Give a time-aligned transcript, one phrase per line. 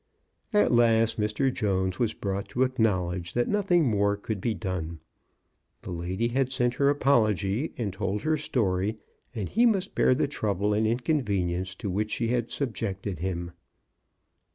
[0.51, 1.53] At last Mr.
[1.53, 4.99] Jones was brought to acknowledge that nothing more could be done.
[5.81, 8.97] The lady had sent her apology and told her story,
[9.35, 13.51] and he must bear the trouble and incon venience to which she had subjected him.